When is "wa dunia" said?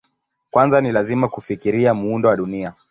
2.29-2.73